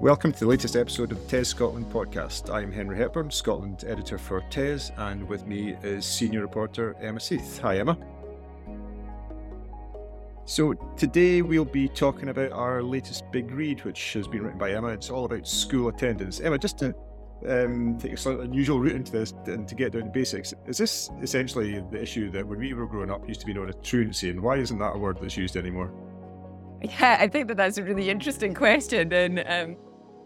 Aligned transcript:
Welcome 0.00 0.32
to 0.32 0.40
the 0.40 0.46
latest 0.46 0.76
episode 0.76 1.10
of 1.10 1.22
the 1.22 1.26
TES 1.26 1.48
Scotland 1.48 1.86
podcast. 1.86 2.52
I'm 2.52 2.70
Henry 2.70 2.98
Hepburn, 2.98 3.30
Scotland 3.30 3.82
editor 3.86 4.18
for 4.18 4.42
TES, 4.50 4.92
and 4.98 5.26
with 5.26 5.46
me 5.46 5.74
is 5.82 6.04
senior 6.04 6.42
reporter 6.42 6.94
Emma 7.00 7.18
Seith. 7.18 7.58
Hi, 7.60 7.78
Emma. 7.78 7.96
So, 10.44 10.74
today 10.98 11.40
we'll 11.40 11.64
be 11.64 11.88
talking 11.88 12.28
about 12.28 12.52
our 12.52 12.82
latest 12.82 13.24
big 13.32 13.50
read, 13.50 13.86
which 13.86 14.12
has 14.12 14.28
been 14.28 14.42
written 14.42 14.58
by 14.58 14.72
Emma. 14.72 14.88
It's 14.88 15.08
all 15.08 15.24
about 15.24 15.48
school 15.48 15.88
attendance. 15.88 16.40
Emma, 16.40 16.58
just 16.58 16.78
to 16.80 16.94
um, 17.48 17.96
take 17.98 18.12
a 18.12 18.16
slightly 18.18 18.44
unusual 18.44 18.78
route 18.78 18.96
into 18.96 19.12
this 19.12 19.32
and 19.46 19.66
to 19.66 19.74
get 19.74 19.92
down 19.92 20.02
to 20.02 20.10
basics, 20.10 20.52
is 20.66 20.76
this 20.76 21.08
essentially 21.22 21.82
the 21.90 22.02
issue 22.02 22.30
that 22.32 22.46
when 22.46 22.58
we 22.58 22.74
were 22.74 22.86
growing 22.86 23.10
up 23.10 23.26
used 23.26 23.40
to 23.40 23.46
be 23.46 23.54
known 23.54 23.70
as 23.70 23.76
truancy, 23.82 24.28
and 24.28 24.42
why 24.42 24.56
isn't 24.58 24.78
that 24.78 24.94
a 24.94 24.98
word 24.98 25.16
that's 25.22 25.38
used 25.38 25.56
anymore? 25.56 25.90
Yeah, 26.88 27.16
I 27.20 27.28
think 27.28 27.48
that 27.48 27.56
that's 27.56 27.78
a 27.78 27.82
really 27.82 28.10
interesting 28.10 28.54
question, 28.54 29.12
and 29.12 29.38
um, 29.40 29.76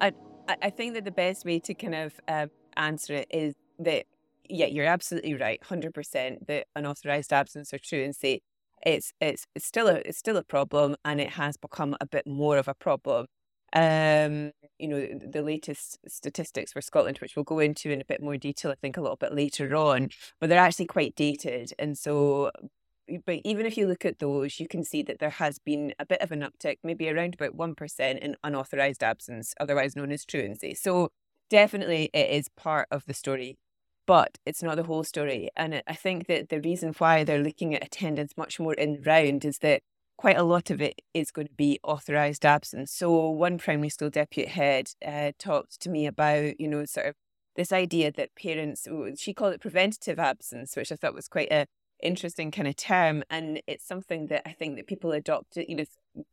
I 0.00 0.12
I 0.62 0.70
think 0.70 0.94
that 0.94 1.04
the 1.04 1.10
best 1.10 1.44
way 1.44 1.58
to 1.60 1.74
kind 1.74 1.94
of 1.94 2.20
uh, 2.28 2.46
answer 2.76 3.14
it 3.14 3.28
is 3.30 3.54
that 3.78 4.04
yeah, 4.48 4.66
you're 4.66 4.86
absolutely 4.86 5.34
right, 5.34 5.62
hundred 5.62 5.94
percent. 5.94 6.46
That 6.48 6.66
unauthorized 6.76 7.32
absence 7.32 7.72
or 7.72 7.78
truancy, 7.78 8.42
it's 8.84 9.12
it's 9.20 9.46
it's 9.54 9.64
still 9.66 9.88
a 9.88 9.96
it's 10.04 10.18
still 10.18 10.36
a 10.36 10.42
problem, 10.44 10.96
and 11.04 11.20
it 11.20 11.30
has 11.30 11.56
become 11.56 11.96
a 12.00 12.06
bit 12.06 12.26
more 12.26 12.58
of 12.58 12.68
a 12.68 12.74
problem. 12.74 13.26
Um, 13.72 14.50
you 14.78 14.88
know, 14.88 15.06
the 15.24 15.42
latest 15.42 15.98
statistics 16.08 16.72
for 16.72 16.80
Scotland, 16.82 17.18
which 17.18 17.36
we'll 17.36 17.44
go 17.44 17.60
into 17.60 17.90
in 17.90 18.00
a 18.00 18.04
bit 18.04 18.20
more 18.22 18.36
detail, 18.36 18.72
I 18.72 18.74
think, 18.74 18.96
a 18.96 19.00
little 19.00 19.16
bit 19.16 19.32
later 19.32 19.76
on, 19.76 20.08
but 20.40 20.48
they're 20.50 20.58
actually 20.58 20.86
quite 20.86 21.14
dated, 21.14 21.72
and 21.78 21.96
so 21.96 22.50
but 23.24 23.40
even 23.44 23.66
if 23.66 23.76
you 23.76 23.86
look 23.86 24.04
at 24.04 24.18
those, 24.18 24.60
you 24.60 24.68
can 24.68 24.84
see 24.84 25.02
that 25.02 25.18
there 25.18 25.30
has 25.30 25.58
been 25.58 25.94
a 25.98 26.06
bit 26.06 26.20
of 26.20 26.32
an 26.32 26.40
uptick, 26.40 26.78
maybe 26.82 27.08
around 27.08 27.34
about 27.34 27.56
1% 27.56 28.18
in 28.18 28.36
unauthorised 28.42 29.02
absence, 29.02 29.54
otherwise 29.60 29.96
known 29.96 30.12
as 30.12 30.24
truancy. 30.24 30.74
So 30.74 31.10
definitely 31.48 32.10
it 32.12 32.30
is 32.30 32.48
part 32.56 32.88
of 32.90 33.04
the 33.06 33.14
story, 33.14 33.58
but 34.06 34.38
it's 34.46 34.62
not 34.62 34.76
the 34.76 34.84
whole 34.84 35.04
story. 35.04 35.50
And 35.56 35.82
I 35.86 35.94
think 35.94 36.26
that 36.28 36.48
the 36.48 36.60
reason 36.60 36.94
why 36.98 37.24
they're 37.24 37.42
looking 37.42 37.74
at 37.74 37.84
attendance 37.84 38.34
much 38.36 38.58
more 38.60 38.74
in 38.74 39.02
round 39.04 39.44
is 39.44 39.58
that 39.58 39.82
quite 40.16 40.36
a 40.36 40.42
lot 40.42 40.70
of 40.70 40.82
it 40.82 41.00
is 41.14 41.30
going 41.30 41.46
to 41.46 41.54
be 41.54 41.80
authorised 41.82 42.44
absence. 42.44 42.92
So 42.92 43.30
one 43.30 43.56
primary 43.56 43.88
school 43.88 44.10
deputy 44.10 44.48
head 44.48 44.90
uh, 45.06 45.32
talked 45.38 45.80
to 45.80 45.90
me 45.90 46.06
about, 46.06 46.60
you 46.60 46.68
know, 46.68 46.84
sort 46.84 47.06
of 47.06 47.14
this 47.56 47.72
idea 47.72 48.12
that 48.12 48.34
parents, 48.34 48.86
she 49.16 49.34
called 49.34 49.54
it 49.54 49.60
preventative 49.60 50.18
absence, 50.18 50.76
which 50.76 50.92
I 50.92 50.96
thought 50.96 51.14
was 51.14 51.28
quite 51.28 51.50
a 51.50 51.66
interesting 52.02 52.50
kind 52.50 52.68
of 52.68 52.76
term 52.76 53.22
and 53.30 53.60
it's 53.66 53.86
something 53.86 54.26
that 54.26 54.42
i 54.46 54.52
think 54.52 54.76
that 54.76 54.86
people 54.86 55.12
adopted 55.12 55.66
you 55.68 55.76
know 55.76 55.84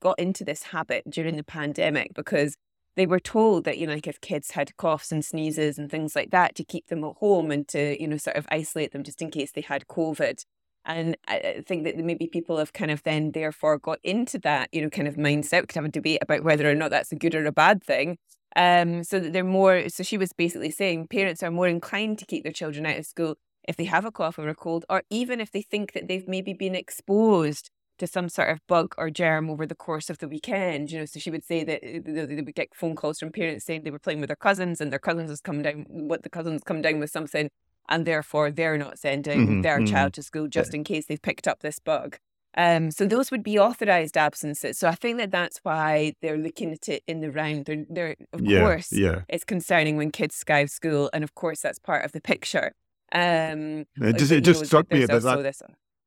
got 0.01 0.17
into 0.19 0.43
this 0.43 0.63
habit 0.63 1.03
during 1.09 1.35
the 1.35 1.43
pandemic 1.43 2.13
because 2.13 2.55
they 2.95 3.05
were 3.05 3.19
told 3.19 3.63
that 3.63 3.77
you 3.77 3.85
know 3.87 3.93
like 3.93 4.07
if 4.07 4.21
kids 4.21 4.51
had 4.51 4.75
coughs 4.77 5.11
and 5.11 5.23
sneezes 5.23 5.77
and 5.77 5.89
things 5.89 6.15
like 6.15 6.31
that 6.31 6.55
to 6.55 6.63
keep 6.63 6.87
them 6.87 7.03
at 7.03 7.15
home 7.17 7.51
and 7.51 7.67
to 7.67 8.01
you 8.01 8.07
know 8.07 8.17
sort 8.17 8.35
of 8.35 8.47
isolate 8.49 8.91
them 8.91 9.03
just 9.03 9.21
in 9.21 9.29
case 9.29 9.51
they 9.51 9.61
had 9.61 9.87
covid 9.87 10.43
and 10.87 11.17
I 11.27 11.63
think 11.67 11.83
that 11.83 11.97
maybe 11.97 12.27
people 12.27 12.57
have 12.57 12.71
kind 12.71 12.89
of 12.89 13.03
then 13.03 13.31
therefore 13.33 13.77
got 13.77 13.99
into 14.03 14.39
that, 14.39 14.69
you 14.71 14.81
know, 14.81 14.89
kind 14.89 15.07
of 15.07 15.15
mindset. 15.15 15.61
We 15.61 15.67
could 15.67 15.75
have 15.75 15.85
a 15.85 15.89
debate 15.89 16.19
about 16.21 16.45
whether 16.45 16.69
or 16.69 16.75
not 16.75 16.91
that's 16.91 17.11
a 17.11 17.17
good 17.17 17.35
or 17.35 17.45
a 17.45 17.51
bad 17.51 17.83
thing. 17.83 18.17
Um, 18.55 19.03
so 19.03 19.19
that 19.19 19.33
they're 19.33 19.43
more. 19.43 19.89
So 19.89 20.01
she 20.01 20.17
was 20.17 20.31
basically 20.31 20.71
saying 20.71 21.07
parents 21.09 21.43
are 21.43 21.51
more 21.51 21.67
inclined 21.67 22.19
to 22.19 22.25
keep 22.25 22.43
their 22.43 22.53
children 22.53 22.85
out 22.85 22.97
of 22.97 23.05
school 23.05 23.35
if 23.67 23.75
they 23.75 23.85
have 23.85 24.05
a 24.05 24.11
cough 24.11 24.39
or 24.39 24.47
a 24.47 24.55
cold, 24.55 24.85
or 24.89 25.03
even 25.09 25.39
if 25.39 25.51
they 25.51 25.61
think 25.61 25.93
that 25.93 26.07
they've 26.07 26.27
maybe 26.27 26.53
been 26.53 26.75
exposed 26.75 27.69
to 27.97 28.07
some 28.07 28.29
sort 28.29 28.49
of 28.49 28.59
bug 28.67 28.93
or 28.97 29.09
germ 29.09 29.49
over 29.49 29.65
the 29.65 29.75
course 29.75 30.09
of 30.09 30.19
the 30.19 30.27
weekend. 30.27 30.91
You 30.91 30.99
know, 30.99 31.05
so 31.05 31.19
she 31.19 31.31
would 31.31 31.43
say 31.43 31.63
that 31.63 31.83
uh, 31.83 32.25
they 32.27 32.41
would 32.41 32.55
get 32.55 32.75
phone 32.75 32.95
calls 32.95 33.19
from 33.19 33.31
parents 33.31 33.65
saying 33.65 33.83
they 33.83 33.91
were 33.91 33.99
playing 33.99 34.19
with 34.19 34.29
their 34.29 34.35
cousins 34.35 34.79
and 34.81 34.91
their 34.91 34.99
cousins 34.99 35.29
has 35.29 35.41
come 35.41 35.61
down, 35.61 35.85
what 35.89 36.23
the 36.23 36.29
cousins 36.29 36.63
come 36.63 36.81
down 36.81 36.99
with 36.99 37.09
something, 37.09 37.49
and 37.89 38.05
therefore 38.05 38.51
they're 38.51 38.77
not 38.77 38.99
sending 38.99 39.39
mm-hmm, 39.39 39.61
their 39.61 39.77
mm-hmm. 39.77 39.93
child 39.93 40.13
to 40.13 40.23
school 40.23 40.47
just 40.47 40.73
in 40.73 40.83
case 40.83 41.05
they've 41.07 41.21
picked 41.21 41.47
up 41.47 41.61
this 41.61 41.79
bug. 41.79 42.17
Um, 42.55 42.89
so 42.89 43.05
those 43.05 43.29
would 43.29 43.43
be 43.43 43.59
authorized 43.59 44.17
absences. 44.17 44.79
So 44.79 44.87
I 44.87 44.95
think 44.95 45.19
that 45.19 45.29
that's 45.29 45.59
why 45.61 46.13
they're 46.21 46.37
looking 46.37 46.71
at 46.71 46.89
it 46.89 47.03
in 47.07 47.21
the 47.21 47.31
round. 47.31 47.65
They're, 47.65 47.85
they're 47.87 48.15
of 48.33 48.41
yeah, 48.41 48.61
course, 48.61 48.91
yeah. 48.91 49.21
it's 49.29 49.43
concerning 49.43 49.95
when 49.95 50.11
kids 50.11 50.43
skyve 50.43 50.71
school, 50.71 51.09
and 51.13 51.23
of 51.23 51.35
course 51.35 51.61
that's 51.61 51.77
part 51.77 52.03
of 52.03 52.13
the 52.13 52.21
picture. 52.21 52.73
Um, 53.11 53.85
it 53.95 54.17
just, 54.17 54.31
it 54.31 54.41
just 54.41 54.65
struck 54.65 54.91
me 54.91 55.05
that, 55.05 55.21
that 55.21 55.43
this, 55.43 55.61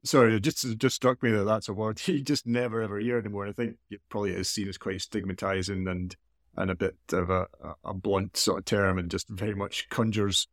sorry, 0.05 0.37
it 0.37 0.41
just 0.41 0.79
just 0.79 0.97
struck 0.97 1.23
me 1.23 1.31
that 1.31 1.45
that's 1.45 1.69
a 1.69 1.73
word 1.73 2.01
you 2.07 2.23
just 2.23 2.47
never 2.47 2.83
ever 2.83 2.99
hear 2.99 3.19
anymore. 3.19 3.47
I 3.47 3.53
think 3.53 3.77
it 3.91 4.01
probably 4.09 4.33
is 4.33 4.49
seen 4.49 4.69
as 4.69 4.79
quite 4.79 5.01
stigmatizing 5.01 5.89
and 5.89 6.17
and 6.57 6.71
a 6.71 6.75
bit 6.75 6.97
of 7.13 7.31
a, 7.31 7.47
a 7.85 7.95
blunt 7.95 8.37
sort 8.37 8.59
of 8.59 8.65
term, 8.65 8.99
and 8.99 9.11
just 9.11 9.29
very 9.29 9.55
much 9.55 9.89
conjures 9.89 10.49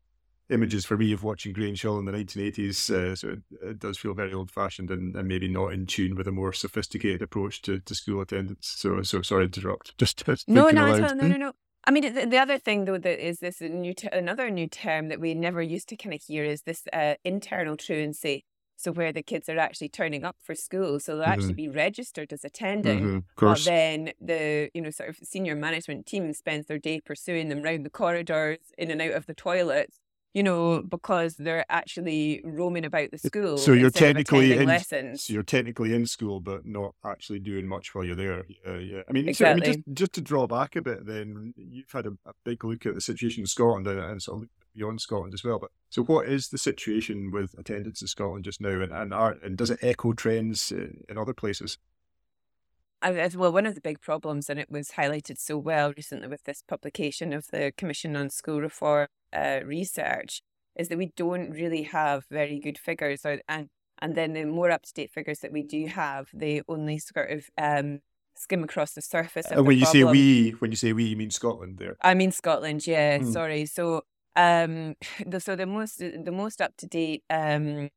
images 0.50 0.86
for 0.86 0.97
me 0.97 1.12
of 1.12 1.24
watching 1.24 1.53
Grange 1.53 1.81
Hill 1.81 2.00
in 2.00 2.06
the 2.06 2.12
1980s. 2.12 2.90
Uh, 2.90 3.16
so 3.16 3.30
it, 3.30 3.40
it, 3.62 3.80
does 3.80 3.97
feel 3.97 4.13
very 4.13 4.34
old 4.34 4.50
fashioned 4.50 4.90
and, 4.90 5.13
and, 5.16 5.28
maybe 5.28 5.50
not 5.50 5.74
in 5.74 5.86
tune 5.86 6.16
with 6.16 6.28
a 6.28 6.31
more 6.31 6.53
sophisticated 6.53 7.22
approach 7.22 7.62
to, 7.63 7.80
to 7.80 7.96
school 7.96 8.22
attendance. 8.22 8.74
So 8.78 9.02
so 9.02 9.22
sorry 9.22 9.50
to 9.50 9.59
interrupt. 9.59 9.97
Just, 9.97 10.24
just 10.25 10.47
no, 10.47 10.69
no, 10.69 10.97
no, 10.97 11.13
no, 11.13 11.28
no, 11.28 11.38
no. 11.38 11.53
I 11.88 11.92
mean, 11.92 12.14
the, 12.14 12.25
the, 12.25 12.38
other 12.38 12.58
thing 12.58 12.84
though 12.84 12.98
that 12.98 13.25
is 13.25 13.40
this 13.40 13.62
new 13.62 13.94
t- 13.94 14.09
another 14.12 14.52
new 14.52 14.68
term 14.68 15.08
that 15.08 15.22
we 15.22 15.34
never 15.34 15.62
used 15.62 15.88
to 15.90 15.96
kind 15.96 16.14
of 16.14 16.22
hear 16.22 16.44
is 16.44 16.64
this 16.64 16.84
uh, 16.92 17.16
internal 17.24 17.78
truancy. 17.78 18.44
So 18.80 18.92
where 18.92 19.12
the 19.12 19.24
kids 19.24 19.50
are 19.50 19.58
actually 19.58 19.90
turning 19.90 20.24
up 20.24 20.36
for 20.44 20.53
school, 20.53 21.00
so 21.00 21.14
they'll 21.14 21.24
mm-hmm. 21.24 21.31
actually 21.31 21.53
be 21.53 21.68
registered 21.70 22.31
as 22.31 22.46
attending, 22.46 23.00
mm-hmm, 23.00 23.20
but 23.36 23.64
then 23.66 24.12
the 24.22 24.70
you 24.75 24.81
know 24.81 24.92
sort 24.92 25.09
of 25.09 25.18
senior 25.24 25.56
management 25.56 26.06
team 26.06 26.31
spends 26.34 26.68
their 26.68 26.78
day 26.78 27.02
pursuing 27.02 27.50
them 27.50 27.64
round 27.64 27.84
the 27.84 27.90
corridors, 27.90 28.59
in 28.78 28.92
and 28.92 29.02
out 29.02 29.14
of 29.14 29.25
the 29.25 29.34
toilets, 29.34 29.98
you 30.38 30.44
know, 30.44 30.84
because 30.84 31.36
they're 31.38 31.66
actually 31.68 32.42
roaming 32.44 32.86
about 32.86 33.09
the 33.09 33.18
school. 33.18 33.58
So 33.58 33.74
you're 33.74 33.90
technically 33.90 34.53
in 34.53 34.68
lessons. 34.68 35.24
So 35.24 35.34
you're 35.34 35.42
technically 35.42 35.96
in 35.96 36.06
school, 36.06 36.40
but 36.42 36.64
not 36.64 36.94
actually 37.03 37.40
doing 37.40 37.68
much 37.68 37.96
while 37.96 38.06
you're 38.06 38.16
there. 38.16 38.46
Yeah, 38.48 38.72
uh, 38.72 38.78
yeah. 38.78 39.02
I 39.09 39.14
mean, 39.14 39.28
exactly. 39.28 39.66
so, 39.66 39.72
I 39.72 39.74
mean 39.74 39.84
just 39.88 39.98
just 39.98 40.14
to 40.14 40.22
draw 40.22 40.46
back 40.46 40.75
a 40.75 40.84
bit, 40.84 41.08
then 41.08 41.56
you've 41.58 41.92
had 41.92 42.06
a, 42.06 42.12
a 42.28 42.34
big 42.46 42.64
look 42.64 42.86
at 42.86 42.94
the 42.94 43.02
situation 43.02 43.42
in 43.42 43.48
Scotland 43.48 43.88
and, 43.88 44.00
and 44.00 44.22
sort 44.22 44.44
of 44.44 44.50
beyond 44.75 45.02
Scotland 45.02 45.34
as 45.34 45.44
well. 45.44 45.58
But 45.58 45.72
so, 45.90 46.03
what 46.03 46.28
is 46.28 46.50
the 46.50 46.59
situation 46.59 47.31
with 47.31 47.56
attendance 47.58 48.04
in 48.04 48.08
Scotland 48.08 48.46
just 48.46 48.62
now, 48.62 48.80
and 48.80 48.94
and, 48.94 49.16
are, 49.16 49.38
and 49.44 49.58
does 49.58 49.72
it 49.72 49.80
echo 49.81 50.14
trends 50.14 50.72
uh, 50.72 50.90
in 51.09 51.18
other 51.18 51.34
places? 51.34 51.80
As 53.16 53.38
well, 53.38 53.51
one 53.51 53.66
of 53.66 53.75
the 53.75 53.81
big 53.81 54.01
problems, 54.01 54.50
and 54.50 54.59
it 54.59 54.72
was 54.72 54.91
highlighted 54.91 55.38
so 55.38 55.57
well 55.57 55.94
recently 55.95 56.28
with 56.28 56.44
this 56.44 56.63
publication 56.68 57.34
of 57.34 57.47
the 57.47 57.72
Commission 57.78 58.16
on 58.16 58.29
School 58.29 58.62
Reform 58.62 59.07
uh, 59.34 59.59
research, 59.63 60.41
is 60.75 60.90
that 60.90 60.97
we 60.97 61.12
don't 61.16 61.51
really 61.51 61.84
have 61.84 62.25
very 62.29 62.59
good 62.59 62.78
figures, 62.78 63.25
or, 63.25 63.40
and 63.47 63.69
and 64.00 64.16
then 64.16 64.34
the 64.34 64.45
more 64.45 64.69
up 64.69 64.84
to 64.84 64.94
date 64.94 65.12
figures 65.12 65.40
that 65.40 65.51
we 65.51 65.63
do 65.63 65.88
have, 65.88 66.29
they 66.34 66.62
only 66.68 67.00
sort 67.00 67.31
of 67.31 67.50
um, 67.57 68.00
skim 68.35 68.63
across 68.63 68.94
the 68.94 69.01
surface. 69.01 69.47
and 69.47 69.66
when 69.66 69.78
you 69.78 69.85
problem. 69.85 70.07
say 70.07 70.12
we, 70.12 70.50
when 70.59 70.72
you 70.72 70.78
say 70.78 70.94
we, 70.94 71.06
you 71.06 71.18
mean 71.18 71.31
Scotland 71.31 71.78
there? 71.79 71.97
I 72.01 72.13
mean 72.13 72.31
Scotland. 72.31 72.85
Yeah, 72.85 73.19
mm. 73.19 73.34
sorry. 73.34 73.66
So 73.66 74.03
um, 74.35 74.95
the, 75.25 75.39
so 75.39 75.56
the 75.56 75.66
most 75.66 75.97
the 76.00 76.31
most 76.31 76.62
up 76.62 76.75
to 76.78 76.88
date 76.88 77.24
um 77.29 77.89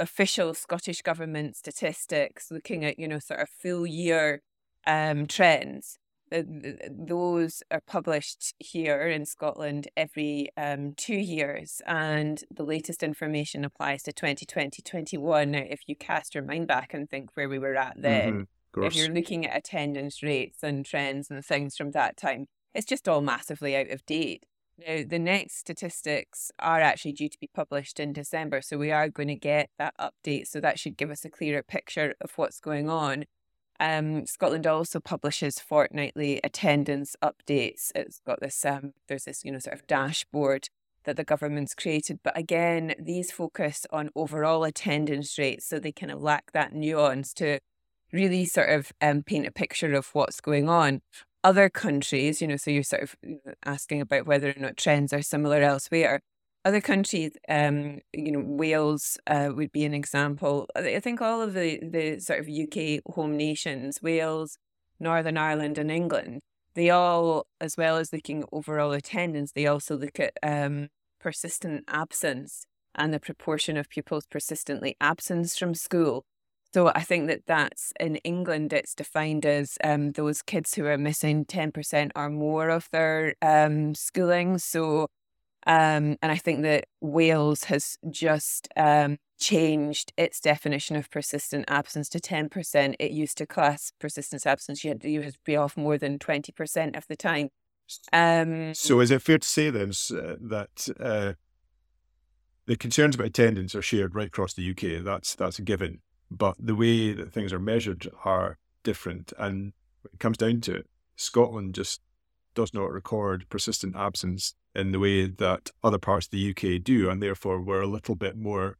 official 0.00 0.54
Scottish 0.54 1.02
government 1.02 1.56
statistics 1.56 2.50
looking 2.50 2.84
at, 2.84 2.98
you 2.98 3.06
know, 3.06 3.18
sort 3.18 3.40
of 3.40 3.48
full 3.48 3.86
year 3.86 4.42
um, 4.86 5.26
trends. 5.26 5.98
those 6.32 7.62
are 7.70 7.82
published 7.86 8.54
here 8.58 9.08
in 9.08 9.26
Scotland 9.26 9.88
every 9.96 10.48
um, 10.56 10.94
two 10.96 11.16
years, 11.16 11.82
and 11.86 12.44
the 12.50 12.64
latest 12.64 13.02
information 13.02 13.64
applies 13.64 14.02
to 14.04 14.12
2020 14.12 14.80
21. 14.82 15.50
Now, 15.50 15.64
if 15.68 15.80
you 15.86 15.96
cast 15.96 16.34
your 16.34 16.44
mind 16.44 16.66
back 16.66 16.94
and 16.94 17.08
think 17.08 17.30
where 17.34 17.48
we 17.48 17.58
were 17.58 17.76
at 17.76 17.94
then, 17.96 18.46
mm-hmm, 18.74 18.84
if 18.84 18.96
you're 18.96 19.14
looking 19.14 19.46
at 19.46 19.56
attendance 19.56 20.22
rates 20.22 20.62
and 20.62 20.84
trends 20.84 21.30
and 21.30 21.44
things 21.44 21.76
from 21.76 21.90
that 21.92 22.16
time, 22.16 22.46
it's 22.74 22.86
just 22.86 23.08
all 23.08 23.20
massively 23.20 23.76
out 23.76 23.90
of 23.90 24.06
date. 24.06 24.44
Now, 24.86 25.02
the 25.06 25.18
next 25.18 25.58
statistics 25.58 26.50
are 26.58 26.80
actually 26.80 27.12
due 27.12 27.28
to 27.28 27.38
be 27.38 27.50
published 27.52 28.00
in 28.00 28.12
December, 28.12 28.62
so 28.62 28.78
we 28.78 28.90
are 28.90 29.08
going 29.08 29.28
to 29.28 29.34
get 29.34 29.68
that 29.78 29.94
update. 30.00 30.46
So 30.46 30.60
that 30.60 30.78
should 30.78 30.96
give 30.96 31.10
us 31.10 31.24
a 31.24 31.30
clearer 31.30 31.62
picture 31.62 32.14
of 32.20 32.32
what's 32.36 32.60
going 32.60 32.88
on. 32.88 33.24
Um, 33.78 34.26
Scotland 34.26 34.66
also 34.66 35.00
publishes 35.00 35.58
fortnightly 35.58 36.40
attendance 36.42 37.14
updates. 37.22 37.90
It's 37.94 38.20
got 38.26 38.40
this, 38.40 38.64
um, 38.64 38.92
there's 39.08 39.24
this, 39.24 39.44
you 39.44 39.52
know, 39.52 39.58
sort 39.58 39.74
of 39.74 39.86
dashboard 39.86 40.68
that 41.04 41.16
the 41.16 41.24
government's 41.24 41.74
created. 41.74 42.20
But 42.22 42.36
again, 42.36 42.94
these 42.98 43.32
focus 43.32 43.86
on 43.90 44.10
overall 44.14 44.64
attendance 44.64 45.36
rates, 45.38 45.66
so 45.66 45.78
they 45.78 45.92
kind 45.92 46.12
of 46.12 46.22
lack 46.22 46.52
that 46.52 46.72
nuance 46.72 47.34
to 47.34 47.58
really 48.12 48.44
sort 48.44 48.70
of 48.70 48.92
um, 49.00 49.22
paint 49.22 49.46
a 49.46 49.52
picture 49.52 49.92
of 49.94 50.08
what's 50.14 50.40
going 50.40 50.68
on 50.68 51.00
other 51.42 51.68
countries, 51.68 52.40
you 52.40 52.48
know, 52.48 52.56
so 52.56 52.70
you're 52.70 52.82
sort 52.82 53.02
of 53.02 53.16
asking 53.64 54.00
about 54.00 54.26
whether 54.26 54.50
or 54.50 54.60
not 54.60 54.76
trends 54.76 55.12
are 55.12 55.22
similar 55.22 55.62
elsewhere. 55.62 56.20
Other 56.64 56.80
countries, 56.80 57.32
um, 57.48 58.00
you 58.12 58.32
know, 58.32 58.42
Wales 58.44 59.16
uh, 59.26 59.50
would 59.54 59.72
be 59.72 59.84
an 59.84 59.94
example. 59.94 60.68
I 60.76 61.00
think 61.00 61.22
all 61.22 61.40
of 61.40 61.54
the, 61.54 61.80
the 61.82 62.20
sort 62.20 62.40
of 62.40 62.48
UK 62.48 63.00
home 63.14 63.36
nations, 63.36 64.02
Wales, 64.02 64.58
Northern 64.98 65.38
Ireland, 65.38 65.78
and 65.78 65.90
England, 65.90 66.40
they 66.74 66.90
all, 66.90 67.46
as 67.60 67.76
well 67.78 67.96
as 67.96 68.12
looking 68.12 68.42
at 68.42 68.48
overall 68.52 68.92
attendance, 68.92 69.52
they 69.52 69.66
also 69.66 69.96
look 69.96 70.20
at 70.20 70.34
um, 70.42 70.88
persistent 71.18 71.84
absence 71.88 72.66
and 72.94 73.14
the 73.14 73.20
proportion 73.20 73.76
of 73.76 73.88
pupils 73.88 74.26
persistently 74.26 74.96
absent 75.00 75.50
from 75.50 75.74
school. 75.74 76.24
So 76.72 76.92
I 76.94 77.00
think 77.00 77.26
that 77.26 77.46
that's 77.46 77.92
in 77.98 78.16
England, 78.16 78.72
it's 78.72 78.94
defined 78.94 79.44
as 79.44 79.76
um, 79.82 80.12
those 80.12 80.40
kids 80.40 80.74
who 80.74 80.86
are 80.86 80.98
missing 80.98 81.44
10% 81.44 82.12
or 82.14 82.30
more 82.30 82.68
of 82.68 82.88
their 82.92 83.34
um, 83.42 83.94
schooling. 83.94 84.58
So, 84.58 85.08
um, 85.66 86.16
and 86.22 86.30
I 86.30 86.36
think 86.36 86.62
that 86.62 86.84
Wales 87.00 87.64
has 87.64 87.98
just 88.08 88.68
um, 88.76 89.18
changed 89.38 90.12
its 90.16 90.38
definition 90.38 90.94
of 90.94 91.10
persistent 91.10 91.64
absence 91.66 92.08
to 92.10 92.20
10%. 92.20 92.94
It 93.00 93.10
used 93.10 93.38
to 93.38 93.46
class 93.46 93.90
persistent 93.98 94.46
absence, 94.46 94.84
you 94.84 94.90
had, 94.90 95.02
you 95.02 95.22
had 95.22 95.32
to 95.32 95.40
be 95.44 95.56
off 95.56 95.76
more 95.76 95.98
than 95.98 96.20
20% 96.20 96.96
of 96.96 97.04
the 97.08 97.16
time. 97.16 97.48
Um, 98.12 98.74
so 98.74 99.00
is 99.00 99.10
it 99.10 99.22
fair 99.22 99.38
to 99.38 99.48
say 99.48 99.70
then 99.70 99.90
uh, 100.12 100.36
that 100.40 100.88
uh, 101.00 101.32
the 102.66 102.76
concerns 102.76 103.16
about 103.16 103.26
attendance 103.26 103.74
are 103.74 103.82
shared 103.82 104.14
right 104.14 104.28
across 104.28 104.54
the 104.54 104.70
UK? 104.70 105.02
That's 105.02 105.34
that's 105.34 105.58
a 105.58 105.62
given 105.62 105.98
but 106.30 106.56
the 106.58 106.74
way 106.74 107.12
that 107.12 107.32
things 107.32 107.52
are 107.52 107.58
measured 107.58 108.08
are 108.24 108.58
different. 108.82 109.32
And 109.38 109.72
when 110.02 110.12
it 110.12 110.20
comes 110.20 110.38
down 110.38 110.60
to 110.62 110.76
it, 110.76 110.86
Scotland 111.16 111.74
just 111.74 112.00
does 112.54 112.72
not 112.74 112.90
record 112.90 113.46
persistent 113.48 113.96
absence 113.96 114.54
in 114.74 114.92
the 114.92 114.98
way 114.98 115.26
that 115.26 115.70
other 115.82 115.98
parts 115.98 116.26
of 116.26 116.30
the 116.30 116.50
UK 116.50 116.82
do, 116.82 117.10
and 117.10 117.22
therefore 117.22 117.60
we're 117.60 117.82
a 117.82 117.86
little 117.86 118.14
bit 118.14 118.36
more 118.36 118.76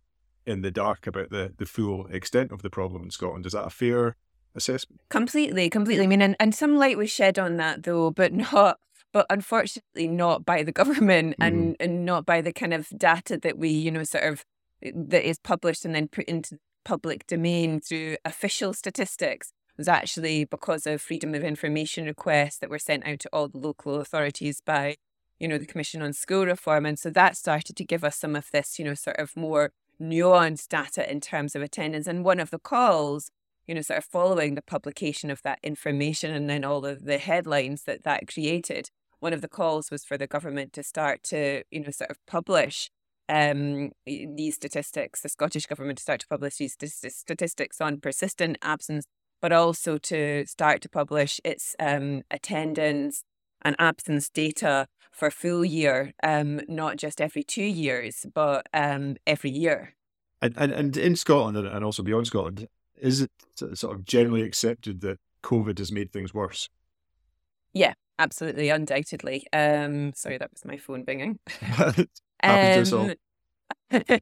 in 0.46 0.62
the 0.62 0.70
dark 0.70 1.06
about 1.06 1.30
the, 1.30 1.52
the 1.58 1.66
full 1.66 2.06
extent 2.06 2.52
of 2.52 2.62
the 2.62 2.70
problem 2.70 3.04
in 3.04 3.10
Scotland. 3.10 3.46
Is 3.46 3.52
that 3.52 3.66
a 3.66 3.70
fair 3.70 4.16
assessment? 4.54 5.00
Completely, 5.08 5.68
completely. 5.68 6.04
I 6.04 6.08
mean, 6.08 6.22
and, 6.22 6.36
and 6.40 6.54
some 6.54 6.76
light 6.76 6.96
was 6.96 7.10
shed 7.10 7.38
on 7.38 7.56
that 7.56 7.82
though, 7.82 8.10
but 8.10 8.32
not 8.52 8.78
but 9.12 9.26
unfortunately 9.28 10.06
not 10.06 10.44
by 10.44 10.62
the 10.62 10.70
government 10.70 11.34
mm. 11.40 11.46
and, 11.46 11.76
and 11.80 12.04
not 12.04 12.24
by 12.24 12.40
the 12.40 12.52
kind 12.52 12.72
of 12.72 12.88
data 12.96 13.36
that 13.38 13.58
we, 13.58 13.68
you 13.68 13.90
know, 13.90 14.04
sort 14.04 14.24
of 14.24 14.44
that 14.82 15.28
is 15.28 15.38
published 15.38 15.84
and 15.84 15.94
then 15.94 16.08
put 16.08 16.24
into 16.26 16.58
public 16.84 17.26
domain 17.26 17.80
through 17.80 18.16
official 18.24 18.72
statistics 18.72 19.52
was 19.76 19.88
actually 19.88 20.44
because 20.44 20.86
of 20.86 21.00
freedom 21.00 21.34
of 21.34 21.42
information 21.42 22.04
requests 22.04 22.58
that 22.58 22.70
were 22.70 22.78
sent 22.78 23.06
out 23.06 23.18
to 23.20 23.30
all 23.32 23.48
the 23.48 23.58
local 23.58 24.00
authorities 24.00 24.60
by, 24.60 24.96
you 25.38 25.48
know, 25.48 25.58
the 25.58 25.66
Commission 25.66 26.02
on 26.02 26.12
School 26.12 26.44
Reform. 26.44 26.84
And 26.84 26.98
so 26.98 27.08
that 27.10 27.36
started 27.36 27.76
to 27.76 27.84
give 27.84 28.04
us 28.04 28.16
some 28.16 28.36
of 28.36 28.50
this, 28.52 28.78
you 28.78 28.84
know, 28.84 28.94
sort 28.94 29.18
of 29.18 29.36
more 29.36 29.72
nuanced 30.00 30.68
data 30.68 31.10
in 31.10 31.20
terms 31.20 31.54
of 31.54 31.62
attendance. 31.62 32.06
And 32.06 32.24
one 32.24 32.40
of 32.40 32.50
the 32.50 32.58
calls, 32.58 33.30
you 33.66 33.74
know, 33.74 33.82
sort 33.82 33.98
of 33.98 34.04
following 34.04 34.54
the 34.54 34.62
publication 34.62 35.30
of 35.30 35.42
that 35.42 35.58
information 35.62 36.30
and 36.34 36.50
then 36.50 36.64
all 36.64 36.84
of 36.84 37.04
the 37.04 37.18
headlines 37.18 37.84
that 37.84 38.04
that 38.04 38.28
created, 38.28 38.90
one 39.20 39.32
of 39.32 39.40
the 39.40 39.48
calls 39.48 39.90
was 39.90 40.04
for 40.04 40.18
the 40.18 40.26
government 40.26 40.72
to 40.74 40.82
start 40.82 41.22
to, 41.24 41.62
you 41.70 41.80
know, 41.80 41.90
sort 41.90 42.10
of 42.10 42.18
publish 42.26 42.90
um, 43.30 43.92
these 44.06 44.56
statistics, 44.56 45.20
the 45.20 45.28
Scottish 45.28 45.66
Government 45.66 45.98
to 45.98 46.02
start 46.02 46.20
to 46.20 46.26
publish 46.26 46.56
these 46.56 46.74
statistics 46.74 47.80
on 47.80 48.00
persistent 48.00 48.58
absence, 48.60 49.06
but 49.40 49.52
also 49.52 49.98
to 49.98 50.44
start 50.46 50.82
to 50.82 50.88
publish 50.88 51.40
its 51.44 51.76
um, 51.78 52.22
attendance 52.30 53.22
and 53.62 53.76
absence 53.78 54.28
data 54.28 54.86
for 55.12 55.30
full 55.30 55.64
year, 55.64 56.12
um, 56.22 56.60
not 56.68 56.96
just 56.96 57.20
every 57.20 57.42
two 57.42 57.62
years, 57.62 58.26
but 58.34 58.66
um, 58.74 59.16
every 59.26 59.50
year. 59.50 59.94
And, 60.42 60.54
and, 60.56 60.72
and 60.72 60.96
in 60.96 61.16
Scotland 61.16 61.56
and 61.56 61.84
also 61.84 62.02
beyond 62.02 62.26
Scotland, 62.26 62.66
is 62.98 63.22
it 63.22 63.30
sort 63.74 63.94
of 63.94 64.04
generally 64.04 64.42
accepted 64.42 65.02
that 65.02 65.18
COVID 65.42 65.78
has 65.78 65.92
made 65.92 66.12
things 66.12 66.34
worse? 66.34 66.68
Yeah, 67.72 67.92
absolutely, 68.18 68.70
undoubtedly. 68.70 69.46
Um, 69.52 70.12
sorry, 70.14 70.38
that 70.38 70.50
was 70.50 70.64
my 70.64 70.78
phone 70.78 71.04
binging. 71.04 71.38
Um, 72.42 73.14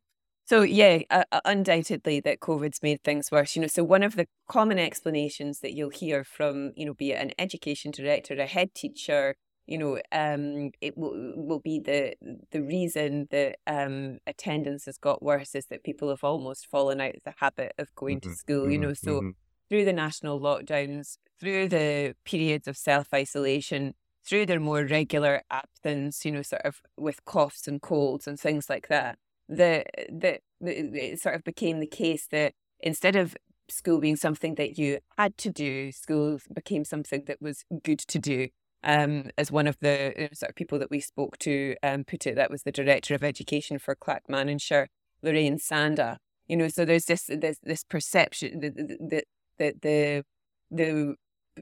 so 0.47 0.63
yeah, 0.63 1.01
uh, 1.11 1.25
undoubtedly 1.45 2.21
that 2.21 2.41
COVID's 2.41 2.83
made 2.83 3.03
things 3.03 3.31
worse. 3.31 3.55
You 3.55 3.63
know, 3.63 3.69
so 3.69 3.85
one 3.85 4.03
of 4.03 4.17
the 4.17 4.27
common 4.49 4.79
explanations 4.79 5.61
that 5.61 5.75
you'll 5.75 5.91
hear 5.91 6.25
from, 6.25 6.73
you 6.77 6.87
know, 6.87 6.95
be 6.95 7.13
it 7.13 7.21
an 7.21 7.33
education 7.39 7.91
director, 7.91 8.35
a 8.35 8.47
head 8.47 8.75
teacher, 8.75 9.37
you 9.69 9.77
know, 9.77 10.01
um, 10.13 10.71
it 10.81 10.97
will 10.97 11.35
will 11.37 11.61
be 11.61 11.79
the 11.79 12.15
the 12.51 12.63
reason 12.63 13.29
that 13.31 13.57
um, 13.67 14.19
attendance 14.27 14.87
has 14.87 14.97
got 14.97 15.23
worse 15.23 15.55
is 15.55 15.67
that 15.67 15.85
people 15.85 16.09
have 16.09 16.25
almost 16.25 16.67
fallen 16.67 17.03
out 17.03 17.15
of 17.15 17.23
the 17.25 17.35
habit 17.37 17.75
of 17.79 17.95
going 17.95 18.19
mm-hmm, 18.21 18.31
to 18.31 18.37
school. 18.37 18.63
Mm-hmm, 18.63 18.73
you 18.73 18.79
know, 18.79 18.95
so 18.95 19.21
mm-hmm. 19.21 19.31
through 19.69 19.85
the 19.85 19.93
national 19.93 20.41
lockdowns, 20.41 21.19
through 21.39 21.69
the 21.69 22.15
periods 22.25 22.67
of 22.67 22.79
self 22.79 23.09
isolation, 23.13 23.95
through 24.29 24.47
their 24.47 24.61
more 24.61 24.85
regular 24.85 25.43
absence, 25.51 26.25
you 26.25 26.33
know, 26.33 26.43
sort 26.43 26.63
of 26.63 26.83
with 26.97 27.25
coughs 27.25 27.67
and 27.67 27.81
colds 27.81 28.27
and 28.27 28.39
things 28.39 28.69
like 28.69 28.89
that, 28.89 29.19
the, 29.49 29.85
the, 30.11 30.39
the 30.61 31.13
it 31.13 31.21
sort 31.21 31.35
of 31.35 31.45
became 31.45 31.81
the 31.81 31.87
case 31.87 32.27
that 32.31 32.53
instead 32.81 33.17
of 33.17 33.37
school 33.71 34.01
being 34.01 34.17
something 34.17 34.55
that 34.57 34.79
you 34.79 34.99
had 35.17 35.37
to 35.39 35.51
do, 35.51 35.91
school 35.93 36.39
became 36.53 36.85
something 36.85 37.25
that 37.27 37.41
was 37.41 37.65
good 37.83 37.99
to 38.01 38.19
do. 38.19 38.49
Um, 38.85 39.31
as 39.37 39.51
one 39.51 39.67
of 39.67 39.77
the 39.81 40.13
know, 40.17 40.29
sort 40.33 40.51
of 40.51 40.57
people 40.57 40.79
that 40.79 40.91
we 40.91 41.01
spoke 41.01 41.37
to 41.39 41.75
um, 41.83 42.05
put 42.05 42.27
it, 42.27 42.37
that 42.37 42.51
was 42.51 42.63
the 42.63 42.71
director 42.71 43.15
of 43.15 43.25
education 43.25 43.79
for 43.79 43.97
Clackmannanshire, 43.97 44.87
Lorraine 45.23 45.59
Sanda. 45.59 46.19
You 46.47 46.57
know, 46.57 46.69
so 46.69 46.85
there's 46.85 47.07
this 47.07 47.25
this 47.29 47.59
this 47.63 47.83
perception 47.83 48.61
that 48.61 48.77
the 48.77 49.23
the 49.59 49.75
the, 49.83 50.25
the 50.71 51.15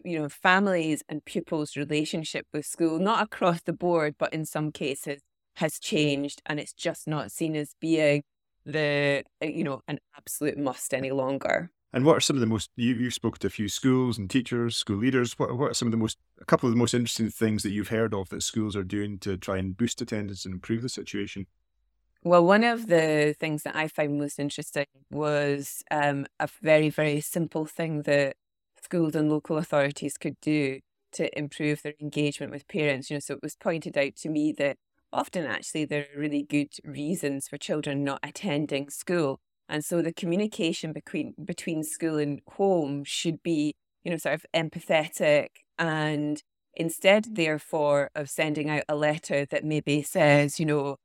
you 0.05 0.19
know, 0.19 0.29
families 0.29 1.03
and 1.09 1.25
pupils' 1.25 1.77
relationship 1.77 2.47
with 2.53 2.67
school, 2.67 2.99
not 2.99 3.23
across 3.23 3.63
the 3.63 3.73
board, 3.73 4.17
but 4.19 4.33
in 4.33 4.45
some 4.45 4.73
cases 4.73 5.23
has 5.57 5.79
changed 5.79 6.43
and 6.47 6.61
it's 6.61 6.73
just 6.73 7.09
not 7.09 7.33
seen 7.33 7.57
as 7.57 7.75
being 7.81 8.23
the, 8.65 9.25
uh, 9.43 9.47
you 9.47 9.65
know, 9.65 9.81
an 9.89 9.99
absolute 10.17 10.59
must 10.59 10.93
any 10.93 11.11
longer. 11.11 11.71
And 11.93 12.05
what 12.05 12.17
are 12.17 12.21
some 12.21 12.37
of 12.37 12.41
the 12.41 12.47
most, 12.47 12.71
you, 12.77 12.95
you 12.95 13.11
spoke 13.11 13.39
to 13.39 13.47
a 13.47 13.51
few 13.51 13.69
schools 13.69 14.19
and 14.19 14.29
teachers, 14.29 14.77
school 14.77 14.99
leaders. 14.99 15.39
What, 15.39 15.57
what 15.57 15.71
are 15.71 15.75
some 15.75 15.89
of 15.89 15.93
the 15.93 15.99
most, 15.99 16.19
a 16.41 16.45
couple 16.45 16.67
of 16.67 16.75
the 16.75 16.79
most 16.79 16.93
interesting 16.93 17.31
things 17.31 17.63
that 17.63 17.71
you've 17.71 17.89
heard 17.89 18.13
of 18.13 18.29
that 18.29 18.43
schools 18.43 18.77
are 18.77 18.85
doing 18.85 19.19
to 19.21 19.39
try 19.39 19.57
and 19.57 19.77
boost 19.77 20.03
attendance 20.03 20.45
and 20.45 20.55
improve 20.55 20.83
the 20.83 20.89
situation? 20.89 21.47
Well, 22.23 22.45
one 22.45 22.65
of 22.65 22.89
the 22.89 23.35
things 23.39 23.63
that 23.63 23.77
I 23.77 23.89
found 23.89 24.19
most 24.19 24.41
interesting 24.41 24.87
was 25.11 25.83
um, 25.91 26.27
a 26.41 26.49
very, 26.61 26.91
very 26.91 27.21
simple 27.21 27.67
thing 27.67 28.03
that 28.03 28.37
schools 28.87 29.17
and 29.17 29.29
local 29.29 29.59
authorities 29.59 30.17
could 30.17 30.37
do 30.41 30.79
to 31.13 31.37
improve 31.37 31.83
their 31.83 31.95
engagement 32.01 32.53
with 32.53 32.69
parents. 32.69 33.11
You 33.11 33.17
know, 33.17 33.21
so 33.21 33.35
it 33.35 33.43
was 33.43 33.57
pointed 33.57 33.99
out 33.99 34.15
to 34.23 34.29
me 34.29 34.53
that 34.59 34.77
often 35.13 35.45
actually 35.45 35.85
there 35.85 36.07
are 36.15 36.21
really 36.21 36.43
good 36.43 36.73
reasons 36.85 37.49
for 37.49 37.59
children 37.59 38.05
not 38.05 38.21
attending 38.23 38.89
school. 38.91 39.41
And 39.69 39.85
so 39.85 40.01
the 40.03 40.13
communication 40.13 40.93
between 40.93 41.35
between 41.45 41.83
school 41.83 42.19
and 42.19 42.41
home 42.49 43.03
should 43.05 43.43
be, 43.43 43.75
you 44.05 44.11
know, 44.13 44.19
sort 44.19 44.37
of 44.37 44.47
empathetic 44.55 45.49
and 45.79 46.41
instead, 46.75 47.35
therefore, 47.35 48.11
of 48.15 48.31
sending 48.31 48.71
out 48.71 48.85
a 48.89 48.95
letter 48.95 49.45
that 49.47 49.65
maybe 49.65 50.03
says, 50.03 50.61
you 50.61 50.67
know, 50.67 50.97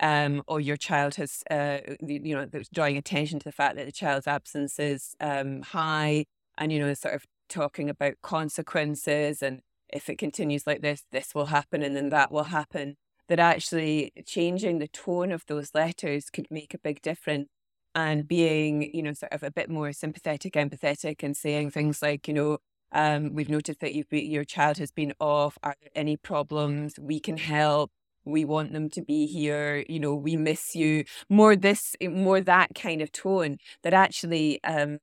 um, 0.00 0.42
or 0.46 0.60
your 0.60 0.76
child 0.76 1.14
has, 1.14 1.42
uh, 1.50 1.78
you 2.06 2.34
know, 2.34 2.46
drawing 2.74 2.98
attention 2.98 3.38
to 3.38 3.44
the 3.44 3.52
fact 3.52 3.76
that 3.76 3.86
the 3.86 3.92
child's 3.92 4.26
absence 4.26 4.78
is 4.78 5.14
um, 5.20 5.62
high, 5.62 6.24
and 6.58 6.70
you 6.72 6.78
know 6.78 6.92
sort 6.94 7.14
of 7.14 7.24
talking 7.50 7.90
about 7.90 8.14
consequences 8.22 9.42
and 9.42 9.60
if 9.88 10.08
it 10.08 10.18
continues 10.18 10.66
like 10.66 10.80
this 10.80 11.04
this 11.12 11.34
will 11.34 11.46
happen 11.46 11.82
and 11.82 11.96
then 11.96 12.08
that 12.08 12.30
will 12.32 12.44
happen 12.44 12.96
that 13.30 13.38
actually 13.38 14.12
changing 14.26 14.80
the 14.80 14.88
tone 14.88 15.30
of 15.30 15.46
those 15.46 15.70
letters 15.72 16.30
could 16.30 16.48
make 16.50 16.74
a 16.74 16.78
big 16.78 17.00
difference. 17.00 17.48
And 17.92 18.28
being 18.28 18.88
you 18.94 19.02
know 19.02 19.12
sort 19.14 19.32
of 19.32 19.42
a 19.42 19.50
bit 19.50 19.68
more 19.68 19.92
sympathetic 19.92 20.52
empathetic 20.52 21.24
and 21.24 21.36
saying 21.36 21.70
things 21.72 22.00
like 22.00 22.28
you 22.28 22.34
know 22.34 22.58
um, 22.92 23.34
we've 23.34 23.48
noticed 23.48 23.80
that 23.80 24.08
been, 24.08 24.30
your 24.30 24.44
child 24.44 24.78
has 24.78 24.92
been 24.92 25.12
off. 25.18 25.58
Are 25.64 25.74
there 25.80 25.90
any 25.96 26.16
problems? 26.16 26.94
We 27.00 27.18
can 27.18 27.36
help. 27.36 27.90
We 28.24 28.44
want 28.44 28.72
them 28.72 28.90
to 28.90 29.02
be 29.02 29.26
here. 29.26 29.84
You 29.88 29.98
know 29.98 30.14
we 30.14 30.36
miss 30.36 30.76
you. 30.76 31.04
More 31.28 31.56
this 31.56 31.96
more 32.00 32.40
that 32.40 32.76
kind 32.76 33.02
of 33.02 33.10
tone 33.10 33.58
that 33.82 33.92
actually 33.92 34.62
um, 34.62 34.98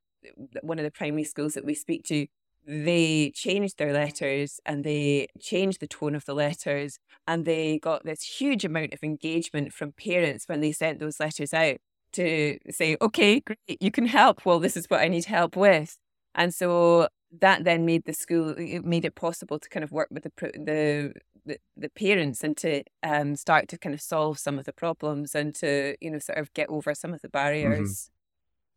one 0.62 0.80
of 0.80 0.86
the 0.86 0.92
primary 0.92 1.26
schools 1.26 1.56
that 1.56 1.66
we 1.66 1.74
speak 1.76 2.06
to, 2.06 2.28
they 2.68 3.32
changed 3.34 3.78
their 3.78 3.94
letters 3.94 4.60
and 4.66 4.84
they 4.84 5.28
changed 5.40 5.80
the 5.80 5.88
tone 5.88 6.16
of 6.16 6.26
the 6.26 6.34
letters 6.34 7.00
and 7.26 7.46
they 7.46 7.80
got 7.80 8.04
this 8.04 8.22
huge 8.22 8.66
amount 8.66 8.94
of 8.94 9.00
engagement 9.02 9.72
from 9.72 9.94
parents 9.94 10.50
when 10.50 10.60
they 10.60 10.74
sent 10.74 11.00
those 11.00 11.18
letters 11.18 11.54
out 11.54 11.78
to 12.12 12.58
say, 12.70 12.98
okay, 13.02 13.40
great, 13.40 13.82
you 13.82 13.90
can 13.90 14.06
help. 14.06 14.46
Well, 14.46 14.60
this 14.60 14.76
is 14.76 14.86
what 14.88 15.00
I 15.00 15.08
need 15.08 15.26
help 15.26 15.56
with. 15.56 15.98
And 16.36 16.54
so 16.54 17.08
that 17.40 17.64
then 17.64 17.86
made 17.86 18.04
the 18.06 18.14
school, 18.14 18.54
it 18.58 18.84
made 18.84 19.06
it 19.06 19.16
possible 19.16 19.60
to 19.60 19.70
kind 19.70 19.84
of 19.86 19.94
work 19.94 20.10
with 20.12 20.24
the, 20.24 20.32
the, 20.54 21.14
the, 21.46 21.58
the 21.78 21.90
parents 21.90 22.44
and 22.44 22.58
to 22.58 22.84
um, 23.02 23.38
start 23.38 23.70
to 23.70 23.78
kind 23.78 23.96
of 23.96 24.02
solve 24.02 24.40
some 24.40 24.60
of 24.60 24.66
the 24.66 24.74
problems 24.74 25.36
and 25.36 25.56
to, 25.56 25.96
you 26.02 26.12
know, 26.12 26.20
sort 26.20 26.38
of 26.38 26.54
get 26.54 26.68
over 26.68 26.94
some 26.94 27.14
of 27.14 27.22
the 27.22 27.30
mm-hmm. 27.30 27.38
barriers. 27.38 28.10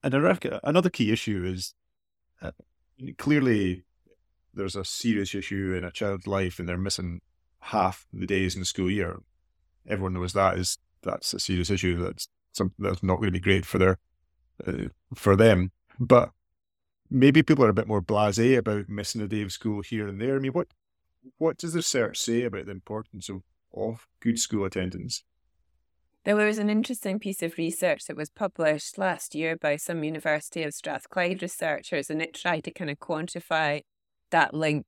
Mm-hmm. 0.04 0.14
And 0.14 0.60
another 0.62 0.90
key 0.90 1.10
issue 1.10 1.44
is 1.44 1.74
uh, 2.40 2.52
clearly 3.18 3.84
there's 4.54 4.76
a 4.76 4.84
serious 4.84 5.34
issue 5.34 5.74
in 5.76 5.84
a 5.84 5.90
child's 5.90 6.26
life 6.26 6.58
and 6.58 6.68
they're 6.68 6.78
missing 6.78 7.20
half 7.60 8.06
the 8.12 8.26
days 8.26 8.54
in 8.54 8.60
the 8.60 8.66
school 8.66 8.90
year, 8.90 9.20
everyone 9.86 10.14
knows 10.14 10.32
that 10.32 10.58
is 10.58 10.78
that's 11.02 11.32
a 11.34 11.40
serious 11.40 11.70
issue. 11.70 12.02
That's 12.02 12.28
something 12.52 12.84
that's 12.84 13.02
not 13.02 13.16
going 13.16 13.28
to 13.28 13.32
be 13.32 13.40
great 13.40 13.64
for 13.64 13.78
their 13.78 13.98
uh, 14.66 14.88
for 15.14 15.36
them. 15.36 15.72
But 15.98 16.30
maybe 17.10 17.42
people 17.42 17.64
are 17.64 17.70
a 17.70 17.74
bit 17.74 17.88
more 17.88 18.02
blasé 18.02 18.56
about 18.56 18.88
missing 18.88 19.20
a 19.20 19.28
day 19.28 19.42
of 19.42 19.52
school 19.52 19.82
here 19.82 20.08
and 20.08 20.20
there. 20.20 20.36
I 20.36 20.38
mean, 20.38 20.52
what 20.52 20.68
what 21.38 21.58
does 21.58 21.72
the 21.72 21.78
research 21.78 22.18
say 22.18 22.42
about 22.44 22.66
the 22.66 22.72
importance 22.72 23.28
of, 23.28 23.42
of 23.74 24.06
good 24.20 24.38
school 24.38 24.64
attendance? 24.64 25.22
There 26.24 26.36
was 26.36 26.58
an 26.58 26.68
interesting 26.68 27.18
piece 27.18 27.42
of 27.42 27.56
research 27.56 28.04
that 28.04 28.16
was 28.16 28.28
published 28.28 28.98
last 28.98 29.34
year 29.34 29.56
by 29.56 29.76
some 29.76 30.04
University 30.04 30.62
of 30.62 30.74
Strathclyde 30.74 31.40
researchers, 31.40 32.10
and 32.10 32.20
it 32.20 32.34
tried 32.34 32.64
to 32.64 32.70
kind 32.70 32.90
of 32.90 32.98
quantify 32.98 33.82
that 34.30 34.52
link 34.52 34.84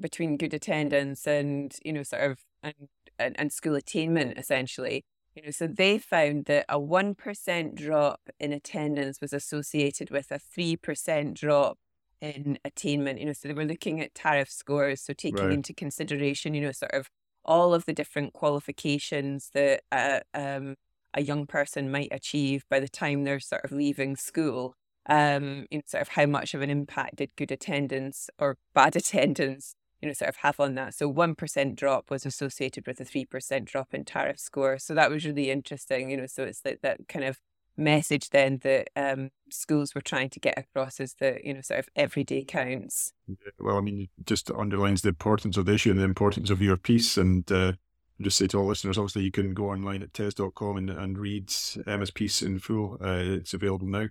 between 0.00 0.38
good 0.38 0.54
attendance 0.54 1.26
and, 1.26 1.76
you 1.84 1.92
know, 1.92 2.02
sort 2.02 2.22
of 2.22 2.38
and, 2.62 2.74
and, 3.18 3.38
and 3.38 3.52
school 3.52 3.74
attainment 3.74 4.38
essentially. 4.38 5.04
You 5.34 5.42
know, 5.42 5.50
so 5.50 5.66
they 5.66 5.98
found 5.98 6.46
that 6.46 6.64
a 6.68 6.80
1% 6.80 7.74
drop 7.74 8.20
in 8.40 8.52
attendance 8.52 9.20
was 9.20 9.32
associated 9.32 10.10
with 10.10 10.30
a 10.32 10.40
3% 10.40 11.34
drop 11.34 11.78
in 12.20 12.58
attainment. 12.64 13.20
You 13.20 13.26
know, 13.26 13.32
so 13.32 13.48
they 13.48 13.54
were 13.54 13.64
looking 13.64 14.00
at 14.00 14.14
tariff 14.14 14.50
scores, 14.50 15.02
so 15.02 15.12
taking 15.12 15.44
right. 15.44 15.52
into 15.52 15.74
consideration, 15.74 16.54
you 16.54 16.62
know, 16.62 16.72
sort 16.72 16.92
of 16.92 17.10
all 17.44 17.74
of 17.74 17.86
the 17.86 17.92
different 17.92 18.32
qualifications 18.32 19.50
that 19.54 19.82
uh, 19.90 20.20
um, 20.34 20.76
a 21.14 21.22
young 21.22 21.46
person 21.46 21.90
might 21.90 22.08
achieve 22.12 22.64
by 22.70 22.80
the 22.80 22.88
time 22.88 23.24
they're 23.24 23.40
sort 23.40 23.64
of 23.64 23.72
leaving 23.72 24.16
school. 24.16 24.74
Um, 25.06 25.66
you 25.70 25.78
know, 25.78 25.82
sort 25.86 26.02
of 26.02 26.08
how 26.08 26.26
much 26.26 26.54
of 26.54 26.62
an 26.62 26.70
impact 26.70 27.16
did 27.16 27.30
good 27.36 27.50
attendance 27.50 28.28
or 28.38 28.58
bad 28.74 28.96
attendance 28.96 29.74
you 30.00 30.08
know, 30.08 30.12
sort 30.12 30.30
of 30.30 30.36
have 30.36 30.58
on 30.58 30.74
that. 30.76 30.94
So 30.94 31.12
1% 31.12 31.76
drop 31.76 32.10
was 32.10 32.24
associated 32.24 32.86
with 32.86 33.00
a 33.00 33.04
3% 33.04 33.64
drop 33.64 33.92
in 33.92 34.04
tariff 34.04 34.38
score. 34.38 34.78
So 34.78 34.94
that 34.94 35.10
was 35.10 35.26
really 35.26 35.50
interesting, 35.50 36.10
you 36.10 36.16
know, 36.16 36.26
so 36.26 36.44
it's 36.44 36.62
like 36.64 36.80
that 36.82 37.00
kind 37.08 37.24
of 37.24 37.38
message 37.80 38.30
then 38.30 38.58
that 38.62 38.88
um, 38.96 39.30
schools 39.50 39.94
were 39.94 40.00
trying 40.00 40.30
to 40.30 40.40
get 40.40 40.58
across 40.58 41.00
is 41.00 41.14
that, 41.20 41.44
you 41.44 41.54
know, 41.54 41.60
sort 41.60 41.80
of 41.80 41.88
every 41.96 42.24
day 42.24 42.44
counts. 42.44 43.12
Well, 43.58 43.76
I 43.76 43.80
mean, 43.80 44.08
it 44.18 44.26
just 44.26 44.50
underlines 44.50 45.02
the 45.02 45.10
importance 45.10 45.56
of 45.56 45.66
the 45.66 45.74
issue 45.74 45.90
and 45.90 45.98
the 45.98 46.04
importance 46.04 46.50
of 46.50 46.62
your 46.62 46.76
piece. 46.76 47.16
And 47.16 47.50
uh, 47.50 47.72
just 48.20 48.38
say 48.38 48.46
to 48.48 48.58
all 48.58 48.66
listeners, 48.66 48.98
obviously, 48.98 49.22
you 49.22 49.32
can 49.32 49.54
go 49.54 49.70
online 49.70 50.02
at 50.02 50.14
tes.com 50.14 50.76
and, 50.76 50.90
and 50.90 51.18
read 51.18 51.52
Emma's 51.86 52.10
piece 52.10 52.42
in 52.42 52.58
full. 52.58 52.98
Uh, 53.00 53.18
it's 53.18 53.54
available 53.54 53.86
now. 53.86 54.08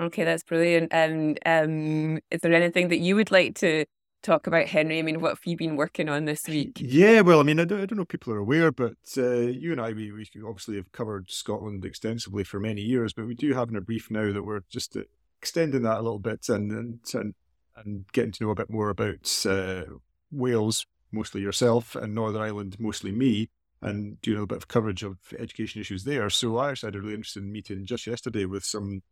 Okay, 0.00 0.24
that's 0.24 0.42
brilliant. 0.42 0.92
And 0.92 1.38
um, 1.44 2.20
is 2.30 2.40
there 2.40 2.54
anything 2.54 2.88
that 2.88 2.98
you 2.98 3.14
would 3.14 3.30
like 3.30 3.54
to 3.56 3.84
talk 4.22 4.46
about 4.46 4.66
Henry. 4.66 4.98
I 4.98 5.02
mean, 5.02 5.20
what 5.20 5.30
have 5.30 5.44
you 5.44 5.56
been 5.56 5.76
working 5.76 6.08
on 6.08 6.24
this 6.24 6.46
week? 6.46 6.78
Yeah, 6.80 7.20
well, 7.20 7.40
I 7.40 7.42
mean, 7.42 7.60
I 7.60 7.64
don't, 7.64 7.80
I 7.80 7.86
don't 7.86 7.96
know 7.96 8.02
if 8.02 8.08
people 8.08 8.32
are 8.32 8.38
aware, 8.38 8.72
but 8.72 8.96
uh, 9.16 9.40
you 9.40 9.72
and 9.72 9.80
I, 9.80 9.92
we, 9.92 10.12
we 10.12 10.26
obviously 10.46 10.76
have 10.76 10.92
covered 10.92 11.30
Scotland 11.30 11.84
extensively 11.84 12.44
for 12.44 12.60
many 12.60 12.80
years, 12.80 13.12
but 13.12 13.26
we 13.26 13.34
do 13.34 13.52
have 13.54 13.68
in 13.68 13.76
a 13.76 13.80
brief 13.80 14.10
now 14.10 14.32
that 14.32 14.44
we're 14.44 14.62
just 14.70 14.96
uh, 14.96 15.02
extending 15.40 15.82
that 15.82 15.98
a 15.98 16.02
little 16.02 16.18
bit 16.18 16.48
and 16.48 16.72
and, 16.72 16.98
and, 17.14 17.34
and 17.76 18.04
getting 18.12 18.32
to 18.32 18.44
know 18.44 18.50
a 18.50 18.54
bit 18.54 18.70
more 18.70 18.90
about 18.90 19.46
uh, 19.46 19.84
Wales, 20.30 20.86
mostly 21.10 21.40
yourself, 21.40 21.94
and 21.96 22.14
Northern 22.14 22.42
Ireland, 22.42 22.76
mostly 22.78 23.12
me. 23.12 23.50
And 23.84 24.22
doing 24.22 24.40
a 24.40 24.46
bit 24.46 24.58
of 24.58 24.68
coverage 24.68 25.02
of 25.02 25.18
education 25.40 25.80
issues 25.80 26.04
there. 26.04 26.30
So 26.30 26.56
I 26.56 26.70
actually 26.70 26.86
had 26.86 26.94
a 26.94 27.00
really 27.00 27.14
interesting 27.14 27.50
meeting 27.50 27.84
just 27.84 28.06
yesterday 28.06 28.44
with 28.44 28.64
some 28.64 29.02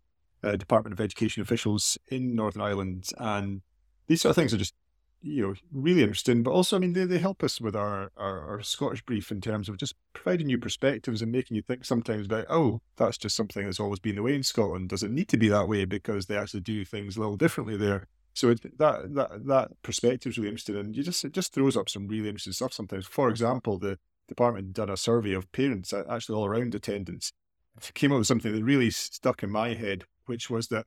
uh, 0.45 0.55
Department 0.55 0.93
of 0.93 1.00
Education 1.00 1.43
officials 1.43 1.99
in 2.07 2.37
Northern 2.37 2.62
Ireland, 2.62 3.09
and 3.19 3.62
these 4.07 4.21
sort 4.21 4.31
of 4.31 4.37
things 4.37 4.55
are 4.55 4.59
just 4.59 4.75
you 5.23 5.43
know, 5.43 5.55
really 5.73 6.03
interesting. 6.03 6.43
But 6.43 6.53
also, 6.53 6.77
I 6.77 6.79
mean, 6.79 6.93
they, 6.93 7.05
they 7.05 7.19
help 7.19 7.43
us 7.43 7.61
with 7.61 7.77
our, 7.77 8.11
our, 8.17 8.41
our, 8.49 8.62
Scottish 8.62 9.03
brief 9.03 9.31
in 9.31 9.41
terms 9.41 9.69
of 9.69 9.77
just 9.77 9.95
providing 10.12 10.47
new 10.47 10.59
perspectives 10.59 11.21
and 11.21 11.31
making 11.31 11.57
you 11.57 11.62
think 11.62 11.85
sometimes 11.85 12.27
about, 12.27 12.47
oh, 12.49 12.81
that's 12.97 13.19
just 13.19 13.37
something 13.37 13.65
that's 13.65 13.81
always 13.81 13.99
been 13.99 14.17
the 14.17 14.23
way 14.23 14.35
in 14.35 14.43
Scotland. 14.43 14.89
Does 14.89 15.03
it 15.03 15.11
need 15.11 15.29
to 15.29 15.37
be 15.37 15.49
that 15.49 15.69
way 15.69 15.85
because 15.85 16.27
they 16.27 16.37
actually 16.37 16.61
do 16.61 16.85
things 16.85 17.17
a 17.17 17.21
little 17.21 17.37
differently 17.37 17.77
there? 17.77 18.07
So 18.33 18.50
it, 18.50 18.79
that 18.79 19.15
that 19.15 19.47
that 19.47 19.83
perspective 19.83 20.31
is 20.31 20.39
really 20.39 20.50
interesting, 20.50 20.77
and 20.77 20.97
you 20.97 21.03
just 21.03 21.25
it 21.25 21.33
just 21.33 21.53
throws 21.53 21.77
up 21.77 21.89
some 21.89 22.07
really 22.07 22.29
interesting 22.29 22.53
stuff 22.53 22.73
sometimes. 22.73 23.07
For 23.07 23.29
example, 23.29 23.79
the 23.79 23.99
department 24.29 24.73
done 24.73 24.89
a 24.89 24.97
survey 24.97 25.33
of 25.33 25.50
parents 25.53 25.93
actually 25.93 26.37
all 26.37 26.47
around 26.47 26.75
attendance. 26.75 27.33
It 27.77 27.93
came 27.95 28.12
up 28.12 28.19
with 28.19 28.29
something 28.29 28.53
that 28.55 28.65
really 28.65 28.91
stuck 28.91 29.43
in 29.43 29.50
my 29.50 29.75
head, 29.75 30.05
which 30.27 30.49
was 30.49 30.69
that 30.69 30.87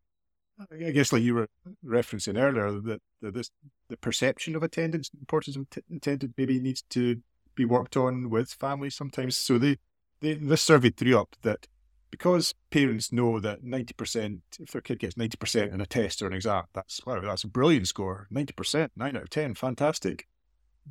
I 0.72 0.92
guess, 0.92 1.12
like 1.12 1.24
you 1.24 1.36
were 1.36 1.50
referencing 1.86 2.40
earlier, 2.40 2.72
that 2.82 3.02
the, 3.22 3.32
this 3.32 3.50
the 3.90 3.98
perception 3.98 4.56
of 4.56 4.64
attendance, 4.64 5.10
importance 5.20 5.56
of 5.56 5.70
t- 5.70 5.82
attendance, 5.96 6.34
maybe 6.38 6.60
needs 6.60 6.84
to 6.92 7.22
be 7.56 7.66
worked 7.66 7.98
on 7.98 8.30
with 8.30 8.52
families 8.52 8.96
sometimes. 8.96 9.36
So 9.36 9.58
they, 9.58 9.78
they 10.22 10.36
this 10.36 10.62
survey 10.62 10.92
threw 10.92 11.18
up 11.18 11.36
that 11.42 11.68
because 12.12 12.54
parents 12.70 13.12
know 13.12 13.40
that 13.40 13.64
ninety 13.64 13.94
percent, 13.94 14.42
if 14.60 14.72
their 14.72 14.82
kid 14.82 15.00
gets 15.00 15.18
ninety 15.18 15.38
percent 15.38 15.74
in 15.74 15.82
a 15.82 15.86
test 15.86 16.22
or 16.22 16.28
an 16.28 16.34
exam, 16.34 16.66
that's 16.74 17.04
wow, 17.06 17.20
that's 17.20 17.44
a 17.44 17.48
brilliant 17.48 17.88
score. 17.88 18.28
Ninety 18.30 18.54
percent, 18.54 18.92
nine 18.96 19.16
out 19.16 19.24
of 19.24 19.30
ten, 19.32 19.56
fantastic. 19.56 20.28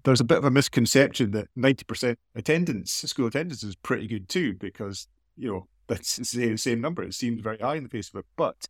There's 0.04 0.20
a 0.20 0.24
bit 0.24 0.38
of 0.38 0.44
a 0.44 0.50
misconception 0.50 1.30
that 1.32 1.48
ninety 1.54 1.84
percent 1.84 2.18
attendance, 2.34 2.92
school 2.92 3.28
attendance, 3.28 3.62
is 3.62 3.76
pretty 3.76 4.08
good 4.08 4.28
too, 4.28 4.54
because 4.54 5.06
you 5.36 5.48
know 5.48 5.68
that's 5.86 6.16
the 6.16 6.56
same 6.56 6.80
number. 6.80 7.04
It 7.04 7.14
seems 7.14 7.40
very 7.40 7.58
high 7.58 7.76
in 7.76 7.84
the 7.84 7.88
face 7.88 8.10
of 8.12 8.18
it, 8.18 8.26
but 8.36 8.66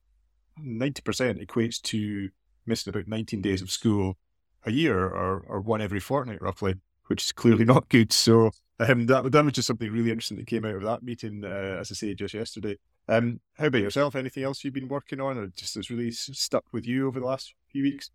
90% 0.60 1.44
equates 1.44 1.80
to 1.82 2.30
missing 2.66 2.90
about 2.90 3.08
19 3.08 3.42
days 3.42 3.62
of 3.62 3.70
school 3.70 4.16
a 4.64 4.70
year 4.70 4.98
or, 4.98 5.44
or 5.46 5.60
one 5.60 5.80
every 5.80 6.00
fortnight, 6.00 6.42
roughly, 6.42 6.76
which 7.06 7.24
is 7.24 7.32
clearly 7.32 7.64
not 7.66 7.88
good. 7.88 8.12
So 8.12 8.50
um, 8.78 9.06
that, 9.06 9.30
that 9.30 9.44
was 9.44 9.54
just 9.54 9.66
something 9.66 9.90
really 9.90 10.10
interesting 10.10 10.38
that 10.38 10.46
came 10.46 10.64
out 10.64 10.76
of 10.76 10.82
that 10.82 11.02
meeting, 11.02 11.44
uh, 11.44 11.78
as 11.80 11.90
I 11.90 11.94
say, 11.94 12.14
just 12.14 12.34
yesterday. 12.34 12.76
Um, 13.08 13.40
how 13.54 13.66
about 13.66 13.82
yourself? 13.82 14.14
Anything 14.14 14.44
else 14.44 14.62
you've 14.62 14.74
been 14.74 14.88
working 14.88 15.20
on 15.20 15.36
or 15.38 15.48
just 15.48 15.74
has 15.74 15.90
really 15.90 16.10
stuck 16.10 16.64
with 16.72 16.86
you 16.86 17.08
over 17.08 17.20
the 17.20 17.26
last 17.26 17.54
few 17.70 17.82
weeks? 17.82 18.10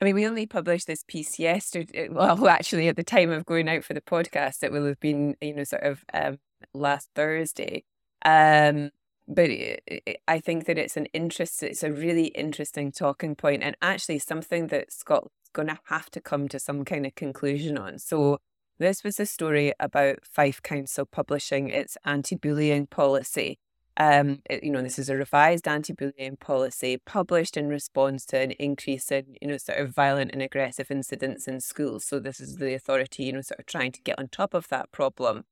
I 0.00 0.04
mean, 0.04 0.14
we 0.14 0.26
only 0.26 0.46
published 0.46 0.86
this 0.86 1.04
piece 1.06 1.38
yesterday. 1.38 2.08
Well, 2.12 2.48
actually, 2.48 2.88
at 2.88 2.96
the 2.96 3.04
time 3.04 3.30
of 3.30 3.46
going 3.46 3.68
out 3.68 3.84
for 3.84 3.94
the 3.94 4.00
podcast, 4.00 4.62
it 4.62 4.72
will 4.72 4.86
have 4.86 5.00
been, 5.00 5.36
you 5.40 5.54
know, 5.54 5.64
sort 5.64 5.82
of 5.82 6.04
um, 6.14 6.38
last 6.72 7.10
Thursday. 7.14 7.84
Um, 8.24 8.90
but 9.28 9.50
I 10.26 10.40
think 10.40 10.64
that 10.64 10.78
it's 10.78 10.96
an 10.96 11.06
interest. 11.12 11.62
It's 11.62 11.82
a 11.82 11.92
really 11.92 12.28
interesting 12.28 12.90
talking 12.90 13.36
point, 13.36 13.62
and 13.62 13.76
actually 13.80 14.18
something 14.18 14.68
that 14.68 14.92
Scott's 14.92 15.28
going 15.52 15.68
to 15.68 15.78
have 15.84 16.10
to 16.10 16.20
come 16.20 16.48
to 16.48 16.58
some 16.58 16.84
kind 16.84 17.06
of 17.06 17.14
conclusion 17.14 17.78
on. 17.78 17.98
So 17.98 18.38
this 18.78 19.04
was 19.04 19.20
a 19.20 19.26
story 19.26 19.72
about 19.78 20.24
Fife 20.24 20.62
Council 20.62 21.04
publishing 21.04 21.68
its 21.68 21.96
anti-bullying 22.04 22.86
policy. 22.86 23.58
Um, 23.96 24.42
it, 24.48 24.62
you 24.62 24.70
know, 24.70 24.82
this 24.82 24.98
is 24.98 25.10
a 25.10 25.16
revised 25.16 25.66
anti-bullying 25.66 26.36
policy 26.36 26.98
published 27.04 27.56
in 27.56 27.68
response 27.68 28.24
to 28.26 28.38
an 28.38 28.52
increase 28.52 29.10
in, 29.10 29.34
you 29.42 29.48
know, 29.48 29.56
sort 29.56 29.80
of 29.80 29.92
violent 29.92 30.30
and 30.32 30.40
aggressive 30.40 30.90
incidents 30.90 31.48
in 31.48 31.60
schools. 31.60 32.04
So 32.04 32.20
this 32.20 32.40
is 32.40 32.56
the 32.56 32.74
authority, 32.74 33.24
you 33.24 33.32
know, 33.32 33.40
sort 33.40 33.58
of 33.58 33.66
trying 33.66 33.90
to 33.92 34.02
get 34.02 34.16
on 34.16 34.28
top 34.28 34.54
of 34.54 34.68
that 34.68 34.92
problem. 34.92 35.44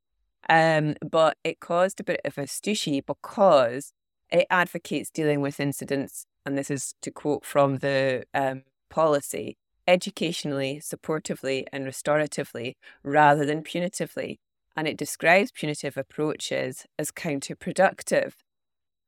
Um, 0.49 0.95
but 1.09 1.37
it 1.43 1.61
caused 1.61 2.01
a 2.01 2.05
bit 2.05 2.21
of 2.25 2.39
a 2.39 2.43
stushy 2.43 3.05
because 3.05 3.93
it 4.31 4.47
advocates 4.51 5.11
dealing 5.11 5.41
with 5.41 5.61
incidents, 5.61 6.27
and 6.45 6.57
this 6.57 6.71
is 6.71 6.95
to 7.03 7.11
quote 7.11 7.45
from 7.45 7.79
the 7.79 8.25
um, 8.35 8.63
policy 8.91 9.57
educationally, 9.87 10.81
supportively, 10.83 11.65
and 11.73 11.87
restoratively 11.87 12.75
rather 13.03 13.45
than 13.45 13.63
punitively. 13.63 14.37
And 14.77 14.87
it 14.87 14.97
describes 14.97 15.53
punitive 15.53 15.97
approaches 15.97 16.87
as 16.99 17.11
counterproductive. 17.11 18.33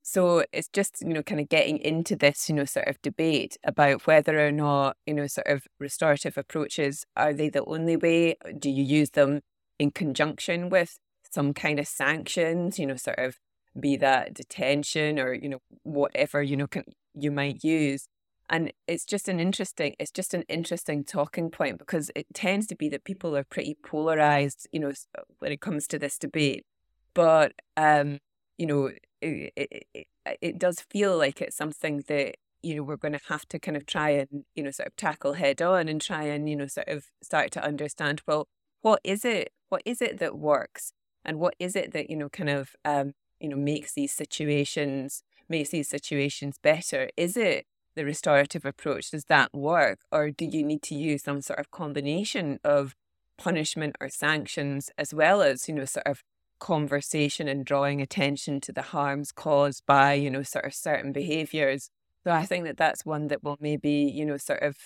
So 0.02 0.44
it's 0.52 0.68
just, 0.68 1.02
you 1.02 1.08
know, 1.08 1.22
kind 1.22 1.40
of 1.40 1.50
getting 1.50 1.78
into 1.78 2.16
this, 2.16 2.48
you 2.48 2.54
know, 2.54 2.64
sort 2.64 2.88
of 2.88 3.02
debate 3.02 3.58
about 3.64 4.06
whether 4.06 4.46
or 4.46 4.50
not, 4.50 4.96
you 5.04 5.12
know, 5.12 5.26
sort 5.26 5.46
of 5.46 5.64
restorative 5.78 6.38
approaches 6.38 7.04
are 7.16 7.34
they 7.34 7.50
the 7.50 7.64
only 7.64 7.96
way? 7.96 8.36
Do 8.58 8.70
you 8.70 8.82
use 8.82 9.10
them 9.10 9.40
in 9.78 9.90
conjunction 9.90 10.70
with 10.70 10.98
some 11.30 11.54
kind 11.54 11.78
of 11.78 11.86
sanctions, 11.86 12.78
you 12.78 12.86
know, 12.86 12.96
sort 12.96 13.18
of 13.18 13.36
be 13.78 13.96
that 13.96 14.34
detention 14.34 15.18
or, 15.18 15.32
you 15.32 15.48
know, 15.48 15.58
whatever, 15.82 16.42
you 16.42 16.56
know, 16.56 16.66
can, 16.66 16.84
you 17.14 17.30
might 17.30 17.62
use. 17.62 18.08
And 18.50 18.72
it's 18.86 19.04
just 19.04 19.28
an 19.28 19.40
interesting, 19.40 19.94
it's 19.98 20.10
just 20.10 20.32
an 20.32 20.42
interesting 20.48 21.04
talking 21.04 21.50
point 21.50 21.78
because 21.78 22.10
it 22.16 22.26
tends 22.32 22.66
to 22.68 22.76
be 22.76 22.88
that 22.88 23.04
people 23.04 23.36
are 23.36 23.44
pretty 23.44 23.76
polarized, 23.84 24.66
you 24.72 24.80
know, 24.80 24.92
when 25.38 25.52
it 25.52 25.60
comes 25.60 25.86
to 25.88 25.98
this 25.98 26.18
debate. 26.18 26.64
But, 27.12 27.52
um, 27.76 28.18
you 28.56 28.66
know, 28.66 28.90
it, 29.20 29.52
it, 29.54 29.86
it, 29.94 30.06
it 30.40 30.58
does 30.58 30.80
feel 30.80 31.16
like 31.16 31.40
it's 31.40 31.56
something 31.56 32.04
that 32.08 32.36
you 32.62 32.74
know 32.74 32.82
we're 32.82 32.96
going 32.96 33.12
to 33.12 33.20
have 33.28 33.46
to 33.48 33.58
kind 33.58 33.76
of 33.76 33.86
try 33.86 34.10
and 34.10 34.44
you 34.54 34.62
know 34.62 34.70
sort 34.70 34.88
of 34.88 34.96
tackle 34.96 35.34
head 35.34 35.62
on 35.62 35.88
and 35.88 36.00
try 36.00 36.24
and 36.24 36.48
you 36.48 36.56
know 36.56 36.66
sort 36.66 36.88
of 36.88 37.06
start 37.22 37.50
to 37.52 37.64
understand 37.64 38.20
well 38.26 38.48
what 38.82 39.00
is 39.04 39.24
it 39.24 39.52
what 39.68 39.82
is 39.84 40.02
it 40.02 40.18
that 40.18 40.36
works 40.36 40.92
and 41.24 41.38
what 41.38 41.54
is 41.58 41.76
it 41.76 41.92
that 41.92 42.10
you 42.10 42.16
know 42.16 42.28
kind 42.28 42.50
of 42.50 42.76
um, 42.84 43.12
you 43.40 43.48
know 43.48 43.56
makes 43.56 43.94
these 43.94 44.12
situations 44.12 45.22
makes 45.48 45.70
these 45.70 45.88
situations 45.88 46.58
better 46.62 47.10
is 47.16 47.36
it 47.36 47.66
the 47.98 48.04
restorative 48.04 48.64
approach, 48.64 49.10
does 49.10 49.24
that 49.24 49.52
work? 49.52 49.98
Or 50.12 50.30
do 50.30 50.44
you 50.44 50.62
need 50.62 50.82
to 50.82 50.94
use 50.94 51.24
some 51.24 51.42
sort 51.42 51.58
of 51.58 51.72
combination 51.72 52.60
of 52.62 52.94
punishment 53.36 53.96
or 54.00 54.08
sanctions 54.08 54.88
as 54.96 55.12
well 55.12 55.42
as, 55.42 55.68
you 55.68 55.74
know, 55.74 55.84
sort 55.84 56.06
of 56.06 56.22
conversation 56.60 57.48
and 57.48 57.66
drawing 57.66 58.00
attention 58.00 58.60
to 58.60 58.72
the 58.72 58.82
harms 58.82 59.32
caused 59.32 59.84
by, 59.84 60.14
you 60.14 60.30
know, 60.30 60.44
sort 60.44 60.64
of 60.64 60.74
certain 60.74 61.12
behaviors? 61.12 61.90
So 62.22 62.30
I 62.30 62.46
think 62.46 62.64
that 62.66 62.76
that's 62.76 63.04
one 63.04 63.26
that 63.28 63.42
will 63.42 63.58
maybe, 63.60 63.90
you 63.90 64.24
know, 64.24 64.36
sort 64.36 64.62
of 64.62 64.76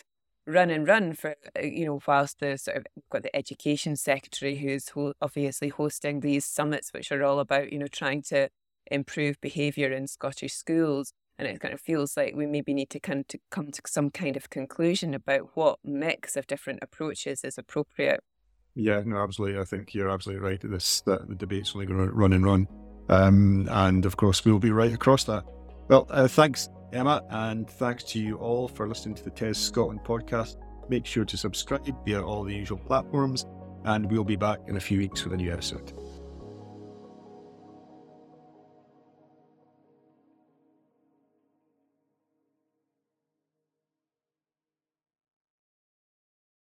run 0.47 0.71
and 0.71 0.87
run 0.87 1.15
for, 1.15 1.37
uh, 1.57 1.63
you 1.63 1.87
know, 1.87 2.01
whilst 2.07 2.41
the 2.41 2.57
sort 2.59 2.79
of 2.79 2.87
got 3.11 3.23
the 3.23 3.35
education 3.37 3.97
secretary 3.97 4.57
who's 4.57 4.89
ho- 4.91 5.15
obviously 5.21 5.69
hosting 5.69 6.21
these 6.21 6.45
summits, 6.45 6.93
which 6.93 7.13
are 7.13 7.23
all 7.23 7.39
about, 7.39 7.73
you 7.73 7.79
know, 7.79 7.87
trying 7.87 8.23
to 8.23 8.49
improve 8.91 9.41
behaviour 9.41 9.93
in 9.93 10.07
Scottish 10.07 10.55
schools. 10.55 11.13
And 11.39 11.49
it 11.49 11.61
kind 11.61 11.75
of 11.75 11.81
feels 11.81 12.17
like 12.17 12.37
we 12.37 12.47
maybe 12.47 12.75
need 12.75 12.91
to 12.91 13.01
come 13.01 13.25
to 13.29 13.39
come 13.51 13.73
to 13.73 13.83
some 13.87 14.11
kind 14.11 14.37
of 14.37 14.51
conclusion 14.51 15.15
about 15.15 15.51
what 15.55 15.79
mix 15.83 16.37
of 16.37 16.47
different 16.47 16.81
approaches 16.83 17.43
is 17.43 17.59
appropriate. 17.59 18.21
Yeah, 18.75 19.03
no, 19.05 19.17
absolutely. 19.17 19.61
I 19.61 19.65
think 19.65 19.95
you're 19.95 20.11
absolutely 20.11 20.47
right. 20.47 20.61
This 20.63 21.01
that 21.03 21.29
the 21.29 21.35
debate's 21.35 21.75
only 21.75 21.87
going 21.87 22.07
to 22.07 22.13
run 22.13 22.33
and 22.33 22.45
run, 22.45 22.69
um, 23.09 23.67
and 23.71 24.05
of 24.05 24.17
course 24.17 24.45
we'll 24.45 24.59
be 24.59 24.71
right 24.71 24.93
across 24.93 25.25
that. 25.25 25.45
Well, 25.89 26.07
uh, 26.11 26.29
thanks, 26.29 26.69
Emma, 26.93 27.23
and 27.31 27.69
thanks 27.69 28.05
to 28.05 28.21
you 28.21 28.37
all 28.37 28.69
for 28.69 28.89
listening 28.89 29.15
to 29.17 29.25
the 29.25 29.31
TES 29.31 29.59
Scotland 29.59 30.01
podcast. 30.05 30.57
Make 30.89 31.07
sure 31.07 31.25
to 31.25 31.37
subscribe 31.37 31.95
via 32.05 32.23
all 32.23 32.45
the 32.45 32.55
usual 32.55 32.79
platforms, 32.79 33.47
and 33.85 34.11
we'll 34.11 34.25
be 34.25 34.37
back 34.37 34.59
in 34.69 34.77
a 34.77 34.81
few 34.81 34.99
weeks 34.99 35.25
with 35.25 35.33
a 35.33 35.37
new 35.37 35.53
episode. 35.53 35.93